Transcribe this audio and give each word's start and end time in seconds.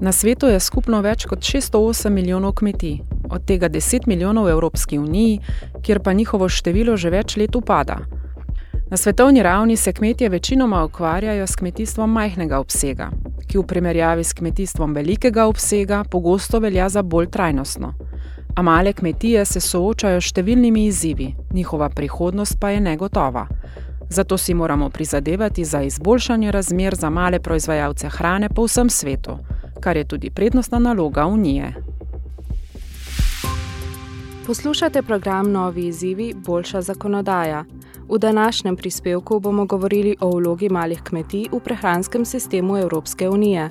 Na 0.00 0.12
svetu 0.12 0.46
je 0.46 0.60
skupno 0.60 1.00
več 1.02 1.24
kot 1.26 1.42
608 1.42 2.12
milijonov 2.14 2.52
kmetij, 2.60 3.00
od 3.34 3.42
tega 3.44 3.66
10 3.68 4.06
milijonov 4.06 4.44
v 4.46 4.52
Evropski 4.54 4.98
uniji, 4.98 5.40
kjer 5.82 5.98
pa 6.00 6.12
njihovo 6.12 6.48
število 6.48 6.96
že 6.96 7.10
več 7.10 7.34
let 7.36 7.56
upada. 7.56 7.96
Na 8.90 8.96
svetovni 8.96 9.42
ravni 9.42 9.76
se 9.76 9.92
kmetje 9.92 10.28
večinoma 10.28 10.84
ukvarjajo 10.84 11.46
s 11.46 11.56
kmetijstvom 11.56 12.12
majhnega 12.12 12.60
obsega, 12.60 13.10
ki 13.46 13.58
v 13.58 13.66
primerjavi 13.66 14.24
s 14.24 14.32
kmetijstvom 14.38 14.94
velikega 14.94 15.46
obsega 15.46 16.04
pogosto 16.04 16.58
velja 16.58 16.88
za 16.88 17.02
bolj 17.02 17.26
trajnostno. 17.26 17.94
A 18.54 18.62
male 18.62 18.92
kmetije 18.92 19.44
se 19.44 19.60
soočajo 19.60 20.20
s 20.20 20.30
številnimi 20.30 20.86
izzivi, 20.86 21.34
njihova 21.52 21.88
prihodnost 21.88 22.60
pa 22.60 22.70
je 22.70 22.80
negotova. 22.80 23.48
Zato 24.10 24.38
si 24.38 24.54
moramo 24.54 24.90
prizadevati 24.90 25.64
za 25.64 25.82
izboljšanje 25.82 26.50
razmer 26.52 26.94
za 26.94 27.10
male 27.10 27.40
proizvajalce 27.40 28.08
hrane 28.08 28.48
po 28.48 28.64
vsem 28.64 28.90
svetu, 28.90 29.38
kar 29.80 29.96
je 29.96 30.04
tudi 30.04 30.30
prednostna 30.30 30.78
naloga 30.78 31.26
Unije. 31.26 31.74
Poslušate 34.46 35.02
program 35.02 35.52
Novi 35.52 35.86
izzivi, 35.86 36.34
boljša 36.46 36.80
zakonodaja. 36.82 37.64
V 38.08 38.18
današnjem 38.18 38.76
prispevku 38.76 39.40
bomo 39.40 39.66
govorili 39.66 40.16
o 40.20 40.30
vlogi 40.30 40.68
malih 40.68 41.02
kmetij 41.02 41.48
v 41.52 41.60
prehranskem 41.60 42.24
sistemu 42.24 42.78
Evropske 42.78 43.28
unije. 43.28 43.70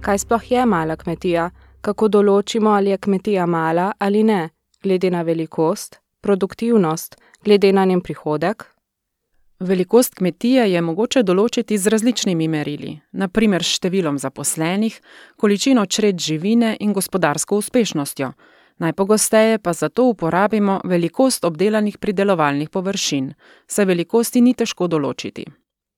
Kaj 0.00 0.18
sploh 0.18 0.52
je 0.52 0.66
mala 0.66 0.96
kmetija? 0.96 1.50
Kako 1.80 2.08
določimo, 2.08 2.70
ali 2.70 2.90
je 2.90 2.98
kmetija 2.98 3.46
mala 3.46 3.92
ali 3.98 4.22
ne, 4.22 4.48
glede 4.84 5.10
na 5.10 5.22
velikost, 5.22 5.98
produktivnost, 6.20 7.16
glede 7.44 7.72
na 7.72 7.84
njen 7.84 8.00
prihodek? 8.00 8.64
Velikost 9.60 10.14
kmetije 10.14 10.66
je 10.72 10.80
mogoče 10.82 11.22
določiti 11.22 11.78
z 11.78 11.88
različnimi 11.94 12.48
merili, 12.52 12.90
naprimer 13.12 13.64
s 13.64 13.78
številom 13.78 14.18
zaposlenih, 14.20 14.98
količino 15.40 15.86
čred 15.86 16.20
živine 16.20 16.74
in 16.80 16.92
gospodarsko 16.92 17.56
uspešnostjo. 17.62 18.32
Najpogosteje 18.84 19.58
pa 19.62 19.72
zato 19.72 20.08
uporabimo 20.10 20.80
velikost 20.84 21.44
obdelanih 21.44 21.98
pridelovalnih 21.98 22.68
površin, 22.68 23.32
saj 23.66 23.86
velikosti 23.86 24.42
ni 24.42 24.52
težko 24.58 24.90
določiti. 24.90 25.46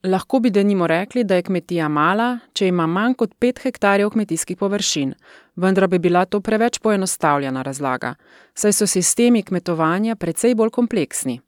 Lahko 0.05 0.41
bi 0.41 0.50
denimo 0.50 0.86
rekli, 0.86 1.25
da 1.25 1.34
je 1.34 1.42
kmetija 1.42 1.89
mala, 1.89 2.39
če 2.52 2.69
ima 2.69 2.86
manj 2.86 3.14
kot 3.14 3.33
5 3.41 3.62
hektarjev 3.64 4.11
kmetijskih 4.12 4.56
površin, 4.56 5.14
vendar 5.56 5.89
bi 5.89 5.98
bila 5.98 6.25
to 6.25 6.41
preveč 6.41 6.78
poenostavljena 6.78 7.62
razlaga, 7.62 8.14
saj 8.55 8.72
so 8.72 8.86
sistemi 8.86 9.42
kmetovanja 9.42 10.17
precej 10.17 10.55
bolj 10.55 10.70
kompleksni. 10.70 11.41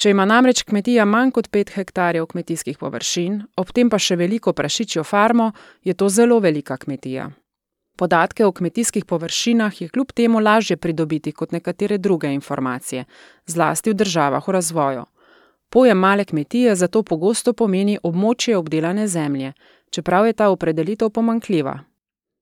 Če 0.00 0.10
ima 0.10 0.24
namreč 0.24 0.62
kmetija 0.62 1.04
manj 1.04 1.32
kot 1.36 1.48
5 1.52 1.74
hektarjev 1.76 2.26
kmetijskih 2.26 2.78
površin, 2.78 3.42
ob 3.56 3.72
tem 3.72 3.90
pa 3.90 3.98
še 3.98 4.16
veliko 4.16 4.52
prašičjo 4.52 5.04
farmo, 5.04 5.50
je 5.84 5.94
to 5.94 6.08
zelo 6.08 6.38
velika 6.40 6.76
kmetija. 6.76 7.30
Podatke 8.00 8.46
o 8.46 8.52
kmetijskih 8.52 9.04
površinah 9.04 9.80
je 9.80 9.88
kljub 9.88 10.12
temu 10.16 10.40
lažje 10.40 10.76
pridobiti 10.76 11.32
kot 11.32 11.52
nekatere 11.52 11.98
druge 11.98 12.30
informacije, 12.32 13.04
zlasti 13.46 13.90
v 13.90 13.98
državah 14.04 14.48
v 14.48 14.54
razvoju. 14.56 15.04
Pojem 15.70 15.98
male 15.98 16.24
kmetije 16.24 16.74
zato 16.74 17.02
pogosto 17.02 17.52
pomeni 17.52 17.98
območje 18.02 18.56
obdelane 18.56 19.06
zemlje, 19.08 19.52
čeprav 19.90 20.26
je 20.26 20.32
ta 20.32 20.48
opredelitev 20.50 21.10
pomankljiva. 21.10 21.78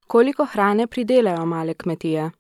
Koliko 0.07 0.45
hrane 0.45 0.87
pridelajo 0.87 1.47
male 1.47 1.75
kmetije? 1.75 2.31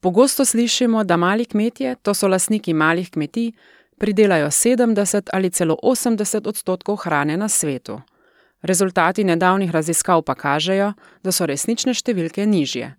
Pogosto 0.00 0.44
slišimo, 0.44 1.04
da 1.04 1.16
mali 1.16 1.44
kmetje, 1.44 1.96
to 2.02 2.14
so 2.14 2.28
lastniki 2.28 2.74
malih 2.74 3.10
kmetij, 3.10 3.52
pridelajo 3.98 4.46
70 4.46 5.28
ali 5.32 5.50
celo 5.50 5.76
80 5.82 6.48
odstotkov 6.48 6.96
hrane 6.96 7.36
na 7.36 7.48
svetu. 7.48 8.00
Rezultati 8.62 9.24
nedavnih 9.24 9.70
raziskav 9.70 10.22
pa 10.22 10.34
kažejo, 10.34 10.92
da 11.22 11.32
so 11.32 11.46
resnične 11.46 11.94
številke 11.94 12.46
nižje. 12.46 12.94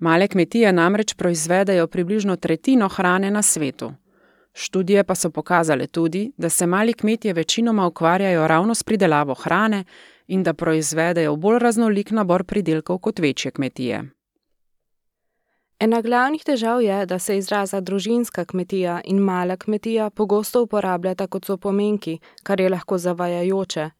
Male 0.00 0.28
kmetije 0.28 0.72
namreč 0.72 1.14
proizvedajo 1.14 1.86
približno 1.86 2.36
tretjino 2.36 2.88
hrane 2.88 3.30
na 3.30 3.42
svetu. 3.42 3.92
Študije 4.54 5.04
pa 5.04 5.14
so 5.14 5.30
pokazale 5.30 5.86
tudi, 5.86 6.32
da 6.36 6.48
se 6.48 6.66
mali 6.66 6.92
kmetje 6.92 7.32
večinoma 7.32 7.86
ukvarjajo 7.86 8.48
ravno 8.48 8.74
s 8.74 8.82
pridelavo 8.82 9.34
hrane 9.34 9.84
in 10.26 10.42
da 10.42 10.54
proizvedajo 10.54 11.36
bolj 11.36 11.58
raznolik 11.58 12.10
nabor 12.10 12.44
pridelkov 12.44 12.98
kot 12.98 13.18
večje 13.18 13.50
kmetije. 13.50 14.04
Ena 15.78 16.00
glavnih 16.00 16.44
težav 16.44 16.82
je, 16.82 17.06
da 17.06 17.18
se 17.18 17.36
izraza 17.38 17.80
družinska 17.80 18.44
kmetija 18.44 19.00
in 19.04 19.18
mala 19.18 19.56
kmetija 19.56 20.10
pogosto 20.10 20.62
uporabljata 20.62 21.26
kot 21.26 21.44
so 21.44 21.56
pomenki, 21.56 22.18
kar 22.42 22.60
je 22.60 22.68
lahko 22.68 22.98
zavajajoče. 22.98 23.90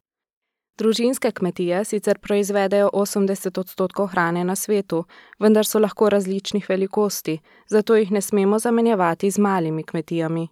Družinske 0.78 1.30
kmetije 1.30 1.84
sicer 1.84 2.18
proizvedejo 2.18 2.88
80 2.92 3.58
odstotkov 3.60 4.08
hrane 4.10 4.44
na 4.44 4.56
svetu, 4.56 5.04
vendar 5.38 5.66
so 5.66 5.78
lahko 5.78 6.08
različnih 6.10 6.66
velikosti, 6.68 7.38
zato 7.70 7.96
jih 7.96 8.10
ne 8.10 8.20
smemo 8.20 8.58
zamenjevati 8.58 9.30
z 9.30 9.38
malimi 9.38 9.84
kmetijami. 9.84 10.48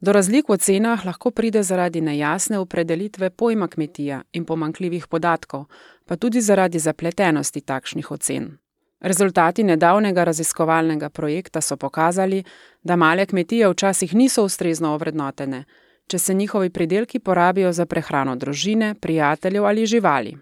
Do 0.00 0.12
razlik 0.12 0.48
v 0.48 0.58
cenah 0.58 1.06
lahko 1.06 1.30
pride 1.30 1.62
zaradi 1.62 2.00
nejasne 2.00 2.58
opredelitve 2.58 3.30
pojma 3.30 3.68
kmetija 3.68 4.22
in 4.32 4.44
pomankljivih 4.44 5.06
podatkov, 5.06 5.64
pa 6.06 6.16
tudi 6.16 6.40
zaradi 6.40 6.78
zapletenosti 6.78 7.60
takšnih 7.60 8.10
ocen. 8.10 8.58
Rezultati 9.00 9.64
nedavnega 9.64 10.24
raziskovalnega 10.24 11.08
projekta 11.08 11.60
so 11.60 11.76
pokazali, 11.76 12.44
da 12.82 12.96
male 12.96 13.26
kmetije 13.26 13.68
včasih 13.68 14.14
niso 14.14 14.44
ustrezno 14.44 14.92
ovrednotene, 14.94 15.64
če 16.08 16.18
se 16.18 16.34
njihovi 16.34 16.70
pridelki 16.70 17.18
porabijo 17.18 17.72
za 17.72 17.86
prehrano 17.86 18.36
družine, 18.36 18.94
prijateljev 18.94 19.64
ali 19.64 19.86
živali. 19.86 20.36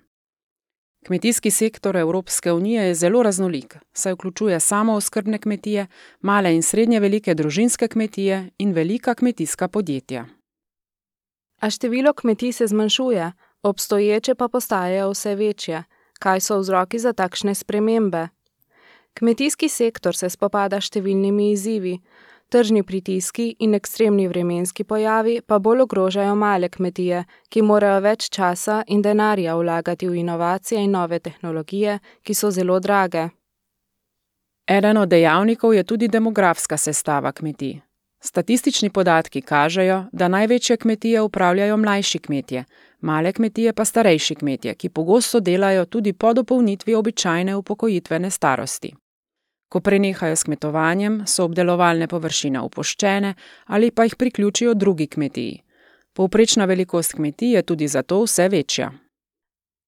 Kmetijski 1.06 1.50
sektor 1.50 1.96
Evropske 1.96 2.52
unije 2.52 2.82
je 2.82 2.94
zelo 2.94 3.22
raznolik, 3.22 3.76
saj 3.92 4.12
vključuje 4.12 4.60
samo 4.60 4.94
oskrbne 4.94 5.38
kmetije, 5.38 5.86
male 6.20 6.54
in 6.54 6.62
srednje 6.62 7.00
velike 7.00 7.34
družinske 7.34 7.88
kmetije 7.88 8.50
in 8.58 8.72
velika 8.72 9.14
kmetijska 9.14 9.68
podjetja. 9.68 10.26
A 11.60 11.70
število 11.70 12.12
kmetij 12.12 12.52
se 12.52 12.66
zmanjšuje, 12.66 13.32
obstoječe 13.62 14.34
pa 14.34 14.48
postajajo 14.48 15.10
vse 15.10 15.34
večje. 15.34 15.84
Kaj 16.18 16.40
so 16.40 16.58
vzroki 16.58 16.98
za 16.98 17.12
takšne 17.12 17.54
spremembe? 17.54 18.28
Kmetijski 19.14 19.68
sektor 19.68 20.16
se 20.16 20.30
spopada 20.30 20.80
s 20.80 20.90
številnimi 20.90 21.52
izzivi, 21.52 22.00
tržni 22.48 22.82
pritiski 22.82 23.56
in 23.58 23.74
ekstremni 23.74 24.28
vremenski 24.28 24.84
pojavi 24.84 25.40
pa 25.46 25.58
bolj 25.58 25.80
ogrožajo 25.80 26.34
male 26.34 26.68
kmetije, 26.68 27.24
ki 27.48 27.62
morajo 27.62 28.00
več 28.00 28.28
časa 28.30 28.82
in 28.86 29.02
denarja 29.02 29.56
vlagati 29.56 30.08
v 30.08 30.14
inovacije 30.14 30.84
in 30.84 30.90
nove 30.90 31.18
tehnologije, 31.18 31.98
ki 32.22 32.34
so 32.34 32.50
zelo 32.50 32.80
drage. 32.80 33.28
Eden 34.66 34.96
od 34.96 35.08
dejavnikov 35.08 35.74
je 35.74 35.84
tudi 35.84 36.08
demografska 36.08 36.76
sestava 36.76 37.32
kmetij. 37.32 37.80
Statistični 38.20 38.90
podatki 38.90 39.40
kažejo, 39.40 40.04
da 40.12 40.28
največje 40.28 40.76
kmetije 40.76 41.22
upravljajo 41.22 41.76
mlajši 41.76 42.18
kmetje, 42.18 42.64
male 43.00 43.32
kmetije 43.32 43.72
pa 43.72 43.84
starejši 43.84 44.34
kmetje, 44.34 44.74
ki 44.74 44.88
pogosto 44.88 45.40
delajo 45.40 45.84
tudi 45.84 46.12
po 46.12 46.32
dopolnitvi 46.32 46.94
običajne 46.94 47.56
upokojitvene 47.56 48.30
starosti. 48.30 48.94
Ko 49.68 49.80
prenehajo 49.80 50.36
s 50.36 50.44
kmetovanjem, 50.46 51.22
so 51.26 51.44
obdelovalne 51.44 52.06
površine 52.06 52.60
opuščene 52.60 53.34
ali 53.66 53.90
pa 53.90 54.04
jih 54.04 54.16
priključijo 54.16 54.74
drugi 54.74 55.06
kmetiji. 55.06 55.62
Povprečna 56.12 56.64
velikost 56.64 57.12
kmetij 57.12 57.54
je 57.54 57.62
tudi 57.62 57.88
zato 57.88 58.22
vse 58.22 58.48
večja. 58.48 58.92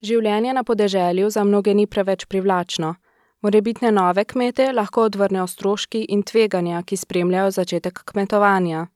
Življenje 0.03 0.53
na 0.55 0.63
podeželju 0.65 1.31
za 1.31 1.45
mnoge 1.45 1.75
ni 1.75 1.87
preveč 1.87 2.25
privlačno. 2.25 2.95
Morebitne 3.43 3.91
nove 3.93 4.25
kmete 4.25 4.73
lahko 4.73 5.07
odvrnejo 5.07 5.47
stroški 5.47 6.05
in 6.15 6.23
tveganja, 6.23 6.83
ki 6.83 6.97
spremljajo 6.97 7.51
začetek 7.51 8.03
kmetovanja. 8.05 8.87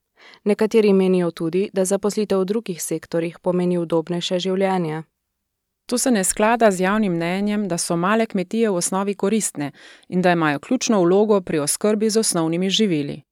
Nekateri 0.44 0.92
menijo 0.92 1.30
tudi, 1.30 1.70
da 1.72 1.84
zaposlitev 1.84 2.42
v 2.42 2.48
drugih 2.50 2.82
sektorjih 2.82 3.38
pomeni 3.38 3.78
udobnejše 3.78 4.38
življenje. 4.38 5.02
To 5.86 5.98
se 5.98 6.10
ne 6.10 6.24
sklada 6.24 6.70
z 6.70 6.80
javnim 6.80 7.12
mnenjem, 7.12 7.68
da 7.68 7.78
so 7.78 7.96
male 7.96 8.26
kmetije 8.26 8.70
v 8.70 8.74
osnovi 8.74 9.14
koristne 9.14 9.72
in 10.08 10.22
da 10.22 10.32
imajo 10.32 10.58
ključno 10.58 11.02
vlogo 11.02 11.40
pri 11.40 11.58
oskrbi 11.58 12.10
z 12.10 12.18
osnovnimi 12.18 12.70
živili. 12.70 13.22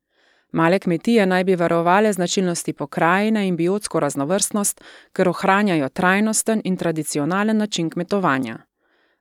Male 0.52 0.78
kmetije 0.78 1.26
naj 1.26 1.44
bi 1.44 1.54
varovale 1.54 2.12
značilnosti 2.12 2.72
pokrajine 2.72 3.48
in 3.48 3.56
biotsko 3.56 4.00
raznovrstnost, 4.00 4.80
ker 5.12 5.28
ohranjajo 5.28 5.88
trajnosten 5.88 6.62
in 6.64 6.76
tradicionalen 6.76 7.56
način 7.56 7.90
kmetovanja. 7.90 8.58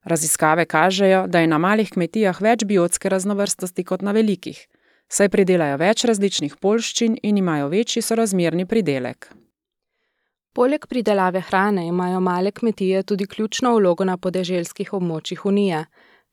Raziskave 0.03 0.65
kažejo, 0.65 1.27
da 1.27 1.39
je 1.39 1.47
na 1.47 1.57
malih 1.57 1.89
kmetijah 1.91 2.41
več 2.41 2.65
biotske 2.65 3.09
raznovrstnosti 3.09 3.83
kot 3.83 4.01
na 4.01 4.11
velikih, 4.11 4.67
saj 5.09 5.29
pridelajo 5.29 5.77
več 5.77 6.05
različnih 6.05 6.55
polščin 6.55 7.17
in 7.23 7.37
imajo 7.37 7.67
večji 7.67 8.01
sorazmerni 8.01 8.65
pridelek. 8.65 9.29
Poleg 10.59 10.85
pridelave 10.87 11.39
hrane 11.39 11.87
imajo 11.87 12.19
male 12.19 12.51
kmetije 12.51 13.03
tudi 13.03 13.25
ključno 13.27 13.69
vlogo 13.75 14.03
na 14.03 14.17
podeželskih 14.17 14.89
območjih 14.93 15.45
Unije. 15.45 15.85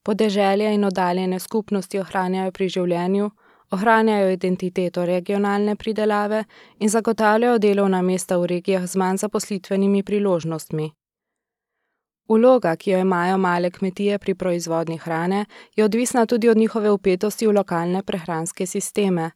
Podeželje 0.02 0.72
in 0.74 0.84
oddaljene 0.84 1.38
skupnosti 1.38 2.00
ohranjajo 2.00 2.50
pri 2.56 2.68
življenju, 2.68 3.28
ohranjajo 3.70 4.32
identiteto 4.34 5.04
regionalne 5.06 5.76
pridelave 5.76 6.42
in 6.78 6.90
zagotavljajo 6.90 7.62
delovna 7.68 8.02
mesta 8.02 8.40
v 8.42 8.50
regijah 8.56 8.86
z 8.86 8.98
manj 8.98 9.22
zaposlitvenimi 9.22 10.02
priložnostmi. 10.02 10.90
Uloga, 12.28 12.76
ki 12.76 12.90
jo 12.90 13.06
imajo 13.06 13.38
male 13.38 13.70
kmetije 13.70 14.18
pri 14.18 14.34
proizvodnji 14.34 14.98
hrane, 14.98 15.44
je 15.76 15.84
odvisna 15.84 16.26
tudi 16.26 16.48
od 16.48 16.56
njihove 16.56 16.90
upetosti 16.90 17.46
v 17.46 17.54
lokalne 17.62 18.02
prehranske 18.02 18.66
sisteme. 18.66 19.30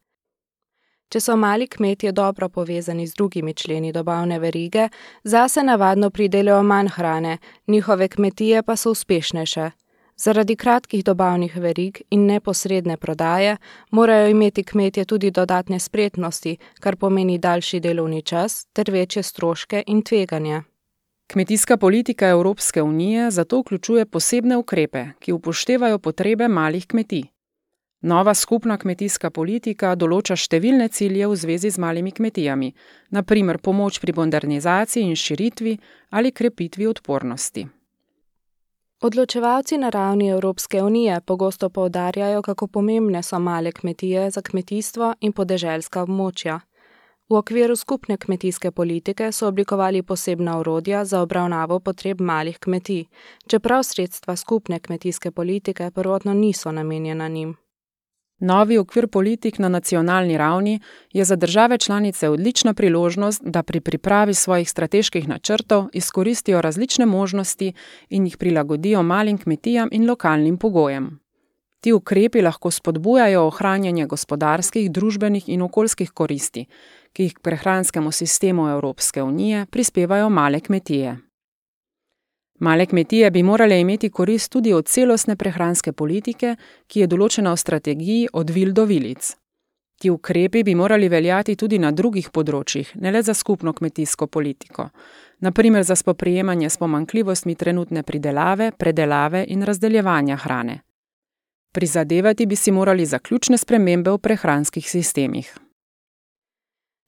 Če 1.10 1.20
so 1.20 1.34
mali 1.36 1.66
kmetje 1.66 2.12
dobro 2.12 2.48
povezani 2.48 3.06
z 3.06 3.14
drugimi 3.18 3.54
členi 3.54 3.92
dobavne 3.92 4.38
verige, 4.38 4.88
zase 5.24 5.62
navadno 5.62 6.10
pridelajo 6.10 6.62
manj 6.62 6.88
hrane, 6.88 7.38
njihove 7.66 8.08
kmetije 8.08 8.62
pa 8.62 8.76
so 8.76 8.90
uspešnejše. 8.90 9.70
Zaradi 10.16 10.56
kratkih 10.56 11.04
dobavnih 11.04 11.56
verig 11.56 12.02
in 12.10 12.26
neposredne 12.26 12.96
prodaje 12.96 13.56
morajo 13.90 14.28
imeti 14.28 14.62
kmetje 14.64 15.04
tudi 15.04 15.30
dodatne 15.30 15.78
spretnosti, 15.78 16.56
kar 16.80 16.96
pomeni 16.96 17.38
daljši 17.38 17.80
delovni 17.80 18.22
čas 18.22 18.66
ter 18.72 18.90
večje 18.90 19.22
stroške 19.22 19.82
in 19.86 20.02
tveganje. 20.02 20.62
Kmetijska 21.32 21.76
politika 21.76 22.28
Evropske 22.28 22.82
unije 22.82 23.30
zato 23.30 23.60
vključuje 23.60 24.06
posebne 24.06 24.56
ukrepe, 24.56 25.04
ki 25.18 25.32
upoštevajo 25.32 25.98
potrebe 25.98 26.48
malih 26.48 26.86
kmetij. 26.86 27.22
Nova 28.02 28.34
skupna 28.34 28.78
kmetijska 28.80 29.28
politika 29.30 29.90
določa 29.94 30.36
številne 30.36 30.88
cilje 30.88 31.26
v 31.28 31.36
zvezi 31.36 31.70
z 31.70 31.82
malimi 31.84 32.14
kmetijami, 32.16 32.70
naprimer 33.12 33.58
pomoč 33.60 34.00
pri 34.00 34.14
modernizaciji 34.16 35.04
in 35.04 35.16
širitvi 35.16 35.76
ali 36.10 36.32
krepitvi 36.32 36.88
odpornosti. 36.88 37.66
Odločevalci 39.04 39.78
na 39.78 39.90
ravni 39.90 40.28
Evropske 40.28 40.82
unije 40.82 41.20
pogosto 41.20 41.68
poudarjajo, 41.68 42.42
kako 42.42 42.66
pomembne 42.66 43.22
so 43.22 43.38
male 43.38 43.72
kmetije 43.72 44.30
za 44.30 44.42
kmetijstvo 44.42 45.14
in 45.20 45.32
podeželska 45.32 46.02
območja. 46.02 46.60
V 47.28 47.36
okviru 47.36 47.76
skupne 47.76 48.16
kmetijske 48.16 48.70
politike 48.70 49.32
so 49.32 49.48
oblikovali 49.48 50.02
posebna 50.02 50.58
orodja 50.58 51.04
za 51.04 51.20
obravnavo 51.20 51.80
potreb 51.80 52.20
malih 52.20 52.58
kmetij, 52.58 53.04
čeprav 53.46 53.84
sredstva 53.84 54.36
skupne 54.36 54.80
kmetijske 54.80 55.30
politike 55.30 55.90
prvotno 55.90 56.34
niso 56.34 56.72
namenjena 56.72 57.28
njim. 57.28 57.56
Novi 58.40 58.78
okvir 58.78 59.08
politik 59.08 59.58
na 59.58 59.68
nacionalni 59.68 60.38
ravni 60.38 60.80
je 61.12 61.24
za 61.24 61.36
države 61.36 61.78
članice 61.78 62.28
odlična 62.28 62.74
priložnost, 62.74 63.42
da 63.44 63.62
pri 63.62 63.80
pripravi 63.80 64.34
svojih 64.34 64.70
strateških 64.70 65.28
načrtov 65.28 65.88
izkoristijo 65.92 66.60
različne 66.60 67.06
možnosti 67.06 67.72
in 68.08 68.24
jih 68.24 68.36
prilagodijo 68.36 69.02
malim 69.02 69.38
kmetijam 69.38 69.88
in 69.92 70.08
lokalnim 70.08 70.56
pogojem. 70.56 71.20
Ti 71.80 71.92
ukrepi 71.92 72.42
lahko 72.42 72.70
spodbujajo 72.70 73.46
ohranjanje 73.46 74.06
gospodarskih, 74.06 74.90
družbenih 74.90 75.48
in 75.48 75.62
okoljskih 75.62 76.10
koristi, 76.10 76.66
ki 77.12 77.22
jih 77.22 77.34
k 77.34 77.40
prehranskemu 77.40 78.12
sistemu 78.12 78.68
Evropske 78.68 79.22
unije 79.22 79.66
prispevajo 79.66 80.28
male 80.28 80.60
kmetije. 80.60 81.29
Male 82.60 82.86
kmetije 82.86 83.30
bi 83.30 83.42
morale 83.42 83.80
imeti 83.80 84.10
korist 84.10 84.52
tudi 84.52 84.72
od 84.72 84.88
celostne 84.88 85.36
prehranske 85.36 85.92
politike, 85.92 86.56
ki 86.86 87.00
je 87.00 87.06
določena 87.06 87.54
v 87.54 87.56
strategiji 87.56 88.26
od 88.32 88.50
vil 88.50 88.74
do 88.76 88.84
vilic. 88.84 89.30
Ti 90.00 90.10
ukrepi 90.10 90.62
bi 90.64 90.74
morali 90.74 91.08
veljati 91.08 91.56
tudi 91.56 91.78
na 91.78 91.90
drugih 91.92 92.28
področjih, 92.32 92.92
ne 93.00 93.12
le 93.12 93.22
za 93.22 93.34
skupno 93.34 93.72
kmetijsko 93.72 94.26
politiko, 94.26 94.90
naprimer 95.40 95.84
za 95.84 95.96
spoprijemanje 95.96 96.70
s 96.70 96.76
pomankljivostmi 96.76 97.54
trenutne 97.54 98.02
pridelave, 98.02 98.70
predelave 98.76 99.44
in 99.48 99.64
razdeljevanja 99.64 100.36
hrane. 100.36 100.80
Prizadevati 101.72 102.46
bi 102.46 102.56
si 102.56 102.72
morali 102.72 103.06
za 103.06 103.18
ključne 103.18 103.58
spremembe 103.58 104.10
v 104.10 104.18
prehranskih 104.18 104.90
sistemih. 104.90 105.52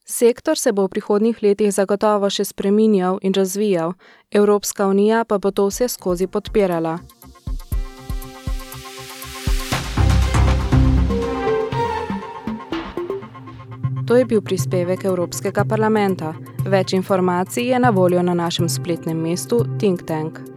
Sektor 0.04 0.58
se 0.58 0.72
bo 0.72 0.84
v 0.86 0.88
prihodnjih 0.88 1.42
letih 1.42 1.70
zagotovo 1.70 2.30
še 2.30 2.44
spreminjal 2.44 3.20
in 3.22 3.34
razvijal, 3.34 3.94
Evropska 4.30 4.86
unija 4.86 5.24
pa 5.24 5.38
bo 5.38 5.50
to 5.50 5.68
vse 5.70 5.88
skozi 5.88 6.26
podpirala. 6.26 6.98
To 14.06 14.16
je 14.16 14.24
bil 14.24 14.42
prispevek 14.42 15.04
Evropskega 15.04 15.64
parlamenta. 15.64 16.34
Več 16.66 16.92
informacij 16.92 17.70
je 17.70 17.78
na 17.78 17.90
voljo 17.90 18.22
na 18.22 18.34
našem 18.34 18.68
spletnem 18.68 19.16
mestu 19.16 19.62
Think 19.78 20.02
Tank. 20.06 20.51